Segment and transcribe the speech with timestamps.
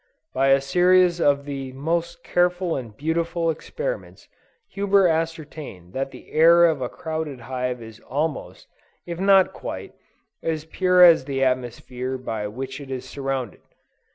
[0.33, 4.27] By a series of the most careful and beautiful experiments,
[4.69, 8.67] Huber ascertained that the air of a crowded hive is almost,
[9.05, 9.93] if not quite,
[10.41, 13.61] as pure as the atmosphere by which it is surrounded.